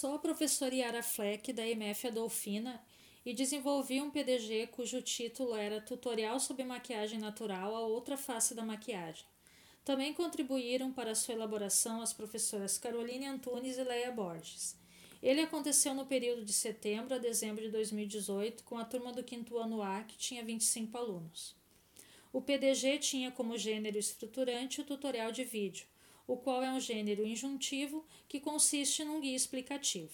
Sou 0.00 0.14
a 0.14 0.18
professora 0.20 0.72
Yara 0.72 1.02
Fleck, 1.02 1.52
da 1.52 1.66
MF 1.66 2.06
Adolfina, 2.06 2.80
e 3.26 3.34
desenvolvi 3.34 4.00
um 4.00 4.08
PDG 4.08 4.68
cujo 4.68 5.02
título 5.02 5.56
era 5.56 5.80
Tutorial 5.80 6.38
sobre 6.38 6.62
Maquiagem 6.62 7.18
Natural 7.18 7.74
a 7.74 7.80
Outra 7.80 8.16
Face 8.16 8.54
da 8.54 8.64
Maquiagem. 8.64 9.24
Também 9.84 10.14
contribuíram 10.14 10.92
para 10.92 11.16
sua 11.16 11.34
elaboração 11.34 12.00
as 12.00 12.12
professoras 12.12 12.78
Caroline 12.78 13.26
Antunes 13.26 13.76
e 13.76 13.82
Leia 13.82 14.12
Borges. 14.12 14.76
Ele 15.20 15.40
aconteceu 15.40 15.92
no 15.94 16.06
período 16.06 16.44
de 16.44 16.52
setembro 16.52 17.16
a 17.16 17.18
dezembro 17.18 17.60
de 17.60 17.70
2018, 17.72 18.62
com 18.62 18.78
a 18.78 18.84
turma 18.84 19.12
do 19.12 19.24
quinto 19.24 19.58
ano 19.58 19.82
A, 19.82 20.04
que 20.04 20.16
tinha 20.16 20.44
25 20.44 20.96
alunos. 20.96 21.56
O 22.32 22.40
PDG 22.40 22.98
tinha 22.98 23.32
como 23.32 23.58
gênero 23.58 23.98
estruturante 23.98 24.80
o 24.80 24.84
tutorial 24.84 25.32
de 25.32 25.42
vídeo, 25.42 25.88
o 26.28 26.36
qual 26.36 26.62
é 26.62 26.70
um 26.70 26.78
gênero 26.78 27.26
injuntivo 27.26 28.06
que 28.28 28.38
consiste 28.38 29.02
num 29.02 29.20
guia 29.20 29.34
explicativo, 29.34 30.12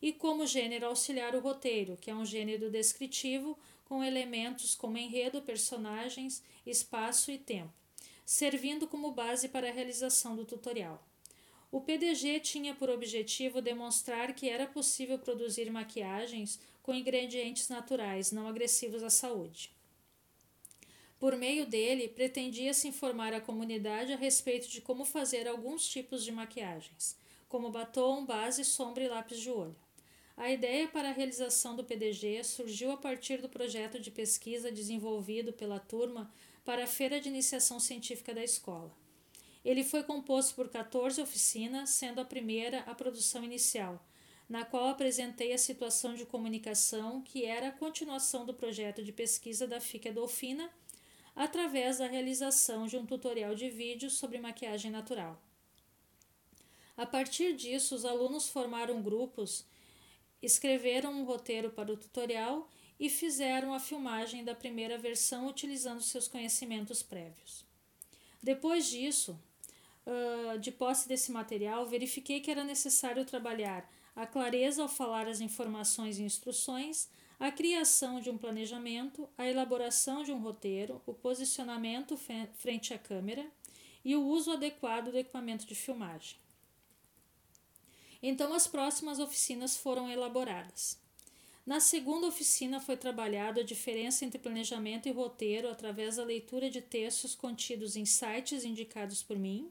e 0.00 0.12
como 0.12 0.46
gênero 0.46 0.86
auxiliar 0.86 1.36
o 1.36 1.40
roteiro, 1.40 1.96
que 2.00 2.10
é 2.10 2.14
um 2.14 2.24
gênero 2.24 2.70
descritivo 2.70 3.56
com 3.84 4.02
elementos 4.02 4.74
como 4.74 4.96
enredo, 4.96 5.42
personagens, 5.42 6.42
espaço 6.66 7.30
e 7.30 7.36
tempo, 7.36 7.72
servindo 8.24 8.88
como 8.88 9.12
base 9.12 9.48
para 9.50 9.68
a 9.68 9.72
realização 9.72 10.34
do 10.34 10.46
tutorial. 10.46 11.06
O 11.70 11.80
PDG 11.80 12.40
tinha 12.40 12.74
por 12.74 12.88
objetivo 12.88 13.60
demonstrar 13.60 14.34
que 14.34 14.48
era 14.48 14.66
possível 14.66 15.18
produzir 15.18 15.70
maquiagens 15.70 16.58
com 16.82 16.94
ingredientes 16.94 17.68
naturais, 17.68 18.32
não 18.32 18.48
agressivos 18.48 19.02
à 19.02 19.10
saúde. 19.10 19.70
Por 21.22 21.36
meio 21.36 21.64
dele, 21.64 22.08
pretendia-se 22.08 22.88
informar 22.88 23.32
a 23.32 23.40
comunidade 23.40 24.12
a 24.12 24.16
respeito 24.16 24.66
de 24.66 24.80
como 24.80 25.04
fazer 25.04 25.46
alguns 25.46 25.86
tipos 25.86 26.24
de 26.24 26.32
maquiagens, 26.32 27.16
como 27.48 27.70
batom, 27.70 28.26
base, 28.26 28.64
sombra 28.64 29.04
e 29.04 29.08
lápis 29.08 29.38
de 29.38 29.48
olho. 29.48 29.76
A 30.36 30.50
ideia 30.50 30.88
para 30.88 31.10
a 31.10 31.12
realização 31.12 31.76
do 31.76 31.84
PDG 31.84 32.42
surgiu 32.42 32.90
a 32.90 32.96
partir 32.96 33.40
do 33.40 33.48
projeto 33.48 34.00
de 34.00 34.10
pesquisa 34.10 34.72
desenvolvido 34.72 35.52
pela 35.52 35.78
turma 35.78 36.28
para 36.64 36.82
a 36.82 36.88
Feira 36.88 37.20
de 37.20 37.28
Iniciação 37.28 37.78
Científica 37.78 38.34
da 38.34 38.42
escola. 38.42 38.92
Ele 39.64 39.84
foi 39.84 40.02
composto 40.02 40.56
por 40.56 40.70
14 40.70 41.22
oficinas, 41.22 41.90
sendo 41.90 42.20
a 42.20 42.24
primeira 42.24 42.80
a 42.80 42.96
produção 42.96 43.44
inicial, 43.44 44.04
na 44.48 44.64
qual 44.64 44.88
apresentei 44.88 45.52
a 45.52 45.58
situação 45.58 46.16
de 46.16 46.26
comunicação, 46.26 47.22
que 47.22 47.44
era 47.44 47.68
a 47.68 47.72
continuação 47.72 48.44
do 48.44 48.52
projeto 48.52 49.04
de 49.04 49.12
pesquisa 49.12 49.68
da 49.68 49.80
FIC 49.80 50.08
Adolfina, 50.08 50.68
através 51.34 51.98
da 51.98 52.06
realização 52.06 52.86
de 52.86 52.96
um 52.96 53.06
tutorial 53.06 53.54
de 53.54 53.70
vídeo 53.70 54.10
sobre 54.10 54.38
maquiagem 54.38 54.90
natural. 54.90 55.40
A 56.96 57.06
partir 57.06 57.54
disso, 57.56 57.94
os 57.94 58.04
alunos 58.04 58.48
formaram 58.48 59.02
grupos, 59.02 59.64
escreveram 60.42 61.12
um 61.12 61.24
roteiro 61.24 61.70
para 61.70 61.92
o 61.92 61.96
tutorial 61.96 62.68
e 63.00 63.08
fizeram 63.08 63.72
a 63.72 63.80
filmagem 63.80 64.44
da 64.44 64.54
primeira 64.54 64.98
versão 64.98 65.48
utilizando 65.48 66.02
seus 66.02 66.28
conhecimentos 66.28 67.02
prévios. 67.02 67.64
Depois 68.42 68.86
disso, 68.86 69.38
de 70.60 70.70
posse 70.70 71.08
desse 71.08 71.32
material, 71.32 71.86
verifiquei 71.86 72.40
que 72.40 72.50
era 72.50 72.62
necessário 72.62 73.24
trabalhar 73.24 73.90
a 74.14 74.26
clareza 74.26 74.82
ao 74.82 74.88
falar 74.88 75.26
as 75.26 75.40
informações 75.40 76.18
e 76.18 76.22
instruções, 76.22 77.08
a 77.44 77.50
criação 77.50 78.20
de 78.20 78.30
um 78.30 78.38
planejamento, 78.38 79.28
a 79.36 79.46
elaboração 79.46 80.22
de 80.22 80.32
um 80.32 80.38
roteiro, 80.38 81.02
o 81.06 81.12
posicionamento 81.12 82.16
frente 82.54 82.94
à 82.94 82.98
câmera 82.98 83.46
e 84.04 84.14
o 84.14 84.24
uso 84.24 84.52
adequado 84.52 85.10
do 85.10 85.18
equipamento 85.18 85.66
de 85.66 85.74
filmagem. 85.74 86.36
Então, 88.22 88.54
as 88.54 88.66
próximas 88.66 89.18
oficinas 89.18 89.76
foram 89.76 90.08
elaboradas. 90.08 91.00
Na 91.66 91.80
segunda 91.80 92.26
oficina 92.26 92.80
foi 92.80 92.96
trabalhada 92.96 93.60
a 93.60 93.64
diferença 93.64 94.24
entre 94.24 94.38
planejamento 94.38 95.08
e 95.08 95.12
roteiro 95.12 95.68
através 95.68 96.16
da 96.16 96.24
leitura 96.24 96.70
de 96.70 96.80
textos 96.80 97.34
contidos 97.34 97.96
em 97.96 98.04
sites 98.04 98.64
indicados 98.64 99.22
por 99.22 99.38
mim 99.38 99.70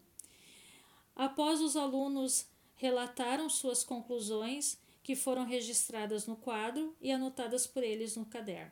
Após 1.16 1.62
os 1.62 1.76
alunos 1.76 2.48
relataram 2.76 3.50
suas 3.50 3.84
conclusões, 3.84 4.78
que 5.04 5.16
foram 5.16 5.46
registradas 5.46 6.26
no 6.28 6.36
quadro 6.36 6.96
e 7.02 7.12
anotadas 7.12 7.66
por 7.66 7.84
eles 7.84 8.16
no 8.16 8.26
caderno. 8.26 8.72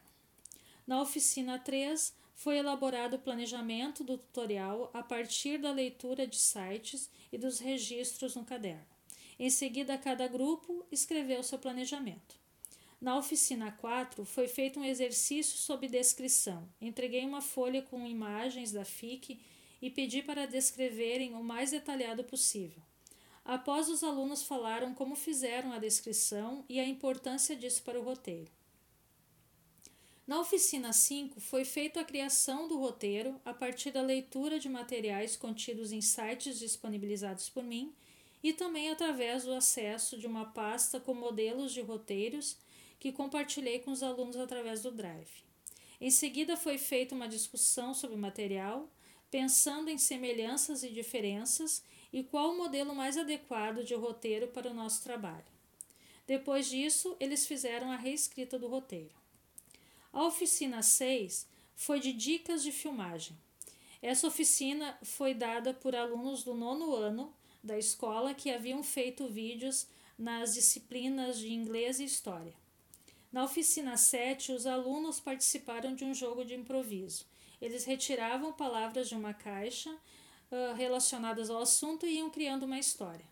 Na 0.85 1.01
oficina 1.01 1.59
3, 1.59 2.13
foi 2.35 2.57
elaborado 2.57 3.15
o 3.15 3.19
planejamento 3.19 4.03
do 4.03 4.17
tutorial 4.17 4.89
a 4.93 5.03
partir 5.03 5.57
da 5.57 5.71
leitura 5.71 6.25
de 6.25 6.37
sites 6.37 7.09
e 7.31 7.37
dos 7.37 7.59
registros 7.59 8.35
no 8.35 8.45
caderno. 8.45 8.85
Em 9.37 9.49
seguida, 9.49 9.97
cada 9.97 10.27
grupo 10.27 10.85
escreveu 10.91 11.43
seu 11.43 11.59
planejamento. 11.59 12.39
Na 12.99 13.17
oficina 13.17 13.71
4, 13.71 14.25
foi 14.25 14.47
feito 14.47 14.79
um 14.79 14.83
exercício 14.83 15.57
sob 15.57 15.87
descrição. 15.87 16.67
Entreguei 16.81 17.25
uma 17.25 17.41
folha 17.41 17.81
com 17.81 18.05
imagens 18.05 18.71
da 18.71 18.83
FIC 18.83 19.39
e 19.81 19.89
pedi 19.89 20.21
para 20.21 20.45
descreverem 20.45 21.33
o 21.33 21.43
mais 21.43 21.71
detalhado 21.71 22.23
possível. 22.23 22.81
Após 23.49 23.89
os 23.89 24.03
alunos 24.03 24.43
falaram 24.43 24.93
como 24.93 25.15
fizeram 25.15 25.71
a 25.71 25.79
descrição 25.79 26.63
e 26.69 26.79
a 26.79 26.87
importância 26.87 27.55
disso 27.55 27.81
para 27.81 27.99
o 27.99 28.03
roteiro. 28.03 28.51
Na 30.27 30.39
oficina 30.39 30.93
5 30.93 31.41
foi 31.41 31.65
feita 31.65 31.99
a 31.99 32.05
criação 32.05 32.67
do 32.67 32.77
roteiro 32.77 33.41
a 33.43 33.51
partir 33.51 33.89
da 33.89 34.03
leitura 34.03 34.59
de 34.59 34.69
materiais 34.69 35.35
contidos 35.35 35.91
em 35.91 35.99
sites 35.99 36.59
disponibilizados 36.59 37.49
por 37.49 37.63
mim 37.63 37.91
e 38.43 38.53
também 38.53 38.91
através 38.91 39.45
do 39.45 39.53
acesso 39.55 40.15
de 40.15 40.27
uma 40.27 40.45
pasta 40.45 40.99
com 40.99 41.15
modelos 41.15 41.73
de 41.73 41.81
roteiros 41.81 42.55
que 42.99 43.11
compartilhei 43.11 43.79
com 43.79 43.89
os 43.89 44.03
alunos 44.03 44.37
através 44.37 44.83
do 44.83 44.91
Drive. 44.91 45.43
Em 45.99 46.11
seguida 46.11 46.55
foi 46.55 46.77
feita 46.77 47.15
uma 47.15 47.27
discussão 47.27 47.95
sobre 47.95 48.15
o 48.15 48.19
material 48.19 48.87
pensando 49.31 49.89
em 49.89 49.97
semelhanças 49.97 50.83
e 50.83 50.89
diferenças 50.89 51.83
e 52.11 52.23
qual 52.23 52.51
o 52.51 52.57
modelo 52.57 52.95
mais 52.95 53.17
adequado 53.17 53.83
de 53.83 53.93
roteiro 53.93 54.47
para 54.47 54.69
o 54.69 54.73
nosso 54.73 55.03
trabalho. 55.03 55.45
Depois 56.25 56.67
disso, 56.67 57.15
eles 57.19 57.45
fizeram 57.47 57.91
a 57.91 57.95
reescrita 57.95 58.57
do 58.57 58.67
roteiro. 58.67 59.13
A 60.11 60.23
oficina 60.25 60.81
6 60.81 61.47
foi 61.75 61.99
de 61.99 62.13
dicas 62.13 62.63
de 62.63 62.71
filmagem. 62.71 63.37
Essa 64.01 64.27
oficina 64.27 64.97
foi 65.03 65.33
dada 65.33 65.73
por 65.73 65.95
alunos 65.95 66.43
do 66.43 66.53
nono 66.53 66.95
ano 66.95 67.33
da 67.63 67.77
escola 67.77 68.33
que 68.33 68.51
haviam 68.51 68.81
feito 68.83 69.27
vídeos 69.27 69.87
nas 70.17 70.53
disciplinas 70.53 71.37
de 71.39 71.51
inglês 71.51 71.99
e 71.99 72.05
história. 72.05 72.53
Na 73.31 73.43
oficina 73.43 73.97
7, 73.97 74.51
os 74.51 74.65
alunos 74.65 75.19
participaram 75.19 75.93
de 75.93 76.03
um 76.03 76.13
jogo 76.13 76.43
de 76.43 76.55
improviso 76.55 77.25
eles 77.61 77.83
retiravam 77.83 78.53
palavras 78.53 79.09
de 79.09 79.15
uma 79.15 79.33
caixa 79.33 79.93
relacionadas 80.75 81.49
ao 81.49 81.61
assunto 81.61 82.05
e 82.05 82.15
iam 82.15 82.29
criando 82.29 82.63
uma 82.63 82.79
história. 82.79 83.25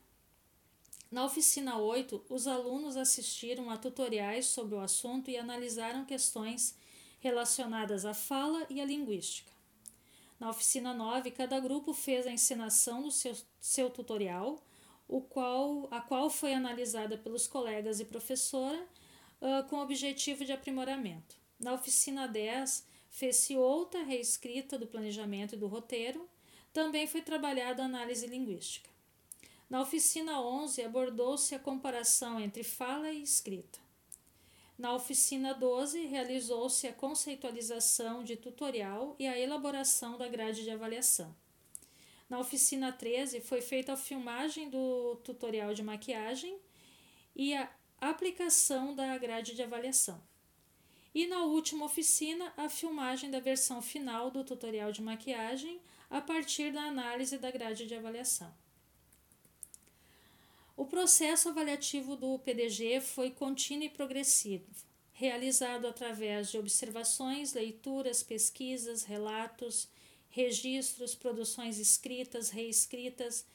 Na 1.10 1.24
oficina 1.24 1.78
8, 1.78 2.26
os 2.30 2.48
alunos 2.48 2.98
assistiram 2.98 3.70
a 3.70 3.78
tutoriais 3.78 4.48
sobre 4.48 4.76
o 4.76 4.80
assunto 4.80 5.32
e 5.32 5.38
analisaram 5.38 6.04
questões 6.04 6.76
relacionadas 7.20 8.06
à 8.06 8.14
fala 8.14 8.66
e 8.70 8.82
à 8.82 8.86
linguística. 8.86 9.52
Na 10.40 10.50
oficina 10.50 10.94
9, 10.94 11.32
cada 11.32 11.60
grupo 11.60 11.94
fez 11.94 12.28
a 12.28 12.32
encenação 12.32 13.02
do 13.02 13.10
seu, 13.10 13.36
seu 13.60 13.90
tutorial, 13.90 14.62
o 15.08 15.22
qual, 15.22 15.88
a 15.90 16.02
qual 16.02 16.30
foi 16.30 16.54
analisada 16.54 17.18
pelos 17.18 17.48
colegas 17.48 18.00
e 18.00 18.06
professora 18.06 18.78
uh, 19.42 19.68
com 19.70 19.78
objetivo 19.78 20.46
de 20.46 20.52
aprimoramento. 20.52 21.36
Na 21.60 21.74
oficina 21.74 22.28
10, 22.28 22.86
fez-se 23.10 23.56
outra 23.56 24.04
reescrita 24.04 24.78
do 24.78 24.86
planejamento 24.86 25.56
e 25.56 25.58
do 25.58 25.68
roteiro, 25.68 26.30
também 26.78 27.08
foi 27.08 27.24
trabalhada 27.24 27.82
a 27.82 27.86
análise 27.88 28.28
linguística. 28.28 28.88
Na 29.68 29.82
oficina 29.82 30.40
11, 30.40 30.84
abordou-se 30.84 31.56
a 31.56 31.60
comparação 31.60 32.40
entre 32.40 32.64
fala 32.64 33.10
e 33.12 33.24
escrita. 33.24 33.80
Na 34.78 34.94
oficina 34.94 35.56
12, 35.56 36.06
realizou-se 36.06 36.88
a 36.88 36.94
conceitualização 36.94 38.24
de 38.24 38.36
tutorial 38.36 39.16
e 39.18 39.26
a 39.26 39.36
elaboração 39.40 40.20
da 40.20 40.28
grade 40.28 40.64
de 40.64 40.70
avaliação. 40.70 41.36
Na 42.30 42.38
oficina 42.38 42.92
13, 42.92 43.42
foi 43.42 43.60
feita 43.60 43.94
a 43.94 43.98
filmagem 43.98 44.70
do 44.70 45.16
tutorial 45.24 45.74
de 45.74 45.82
maquiagem 45.82 46.60
e 47.36 47.56
a 47.56 47.68
aplicação 48.00 48.94
da 48.94 49.18
grade 49.18 49.56
de 49.56 49.64
avaliação. 49.64 50.22
E 51.12 51.26
na 51.26 51.40
última 51.44 51.86
oficina, 51.86 52.54
a 52.56 52.70
filmagem 52.70 53.32
da 53.32 53.40
versão 53.40 53.82
final 53.82 54.30
do 54.30 54.44
tutorial 54.44 54.92
de 54.92 55.02
maquiagem 55.02 55.82
a 56.10 56.22
partir 56.22 56.72
da 56.72 56.84
análise 56.84 57.38
da 57.38 57.52
grade 57.52 57.86
de 57.86 57.96
avaliação. 57.96 58.54
O 60.76 60.86
processo 60.86 61.50
avaliativo 61.50 62.16
do 62.16 62.38
PDG 62.40 63.02
foi 63.02 63.32
contínuo 63.32 63.86
e 63.86 63.90
progressivo, 63.90 64.68
realizado 65.12 65.88
através 65.88 66.52
de 66.52 66.58
observações, 66.58 67.54
leituras, 67.54 68.22
pesquisas, 68.22 69.04
relatos, 69.04 69.90
registros, 70.30 71.16
produções 71.16 71.80
escritas, 71.80 72.52
reescritas, 72.52 73.46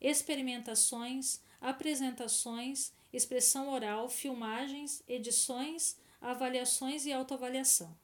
experimentações, 0.00 1.40
apresentações, 1.60 2.92
expressão 3.12 3.68
oral, 3.68 4.08
filmagens, 4.08 5.04
edições, 5.06 5.96
avaliações 6.20 7.06
e 7.06 7.12
autoavaliação. 7.12 7.96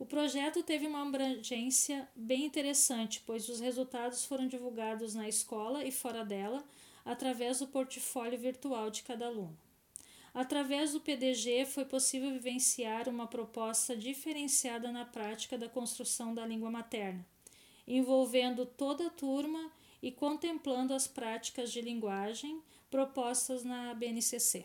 O 0.00 0.06
projeto 0.06 0.62
teve 0.62 0.86
uma 0.86 1.02
abrangência 1.02 2.08
bem 2.16 2.46
interessante, 2.46 3.22
pois 3.26 3.50
os 3.50 3.60
resultados 3.60 4.24
foram 4.24 4.48
divulgados 4.48 5.14
na 5.14 5.28
escola 5.28 5.84
e 5.84 5.92
fora 5.92 6.24
dela, 6.24 6.64
através 7.04 7.58
do 7.58 7.66
portfólio 7.66 8.38
virtual 8.38 8.88
de 8.88 9.02
cada 9.02 9.26
aluno. 9.26 9.54
Através 10.32 10.92
do 10.92 11.02
PDG, 11.02 11.66
foi 11.66 11.84
possível 11.84 12.30
vivenciar 12.30 13.10
uma 13.10 13.26
proposta 13.26 13.94
diferenciada 13.94 14.90
na 14.90 15.04
prática 15.04 15.58
da 15.58 15.68
construção 15.68 16.32
da 16.32 16.46
língua 16.46 16.70
materna, 16.70 17.22
envolvendo 17.86 18.64
toda 18.64 19.08
a 19.08 19.10
turma 19.10 19.70
e 20.02 20.10
contemplando 20.10 20.94
as 20.94 21.06
práticas 21.06 21.70
de 21.70 21.82
linguagem 21.82 22.62
propostas 22.90 23.64
na 23.64 23.92
BNCC. 23.92 24.64